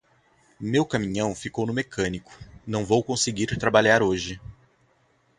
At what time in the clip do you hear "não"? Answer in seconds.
2.65-2.83